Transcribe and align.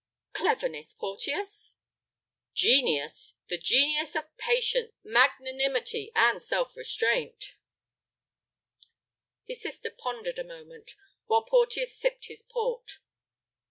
"Cleverness, 0.33 0.95
Porteus?" 0.95 1.75
"Genius, 2.55 3.35
the 3.49 3.57
genius 3.59 4.15
of 4.15 4.35
patience, 4.35 4.93
magnanimity, 5.03 6.11
and 6.15 6.41
self 6.41 6.75
restraint." 6.75 7.53
His 9.45 9.61
sister 9.61 9.91
pondered 9.91 10.39
a 10.39 10.43
moment, 10.43 10.95
while 11.27 11.43
Porteus 11.43 11.95
sipped 11.95 12.25
his 12.29 12.41
port. 12.41 12.93